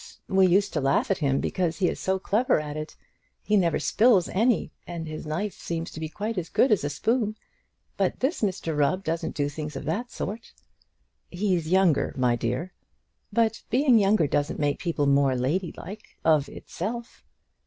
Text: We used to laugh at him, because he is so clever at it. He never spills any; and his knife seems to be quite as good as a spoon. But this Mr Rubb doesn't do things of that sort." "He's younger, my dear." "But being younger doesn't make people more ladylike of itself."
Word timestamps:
We 0.27 0.47
used 0.47 0.73
to 0.73 0.81
laugh 0.81 1.11
at 1.11 1.19
him, 1.19 1.39
because 1.39 1.77
he 1.77 1.87
is 1.87 1.99
so 1.99 2.17
clever 2.17 2.59
at 2.59 2.75
it. 2.75 2.95
He 3.43 3.55
never 3.55 3.77
spills 3.77 4.29
any; 4.29 4.71
and 4.87 5.07
his 5.07 5.27
knife 5.27 5.53
seems 5.53 5.91
to 5.91 5.99
be 5.99 6.09
quite 6.09 6.39
as 6.39 6.49
good 6.49 6.71
as 6.71 6.83
a 6.83 6.89
spoon. 6.89 7.35
But 7.97 8.19
this 8.19 8.41
Mr 8.41 8.75
Rubb 8.75 9.03
doesn't 9.03 9.35
do 9.35 9.47
things 9.47 9.75
of 9.75 9.85
that 9.85 10.09
sort." 10.09 10.53
"He's 11.29 11.67
younger, 11.69 12.15
my 12.17 12.35
dear." 12.35 12.73
"But 13.31 13.61
being 13.69 13.99
younger 13.99 14.25
doesn't 14.25 14.57
make 14.59 14.79
people 14.79 15.05
more 15.05 15.35
ladylike 15.35 16.17
of 16.25 16.49
itself." 16.49 17.23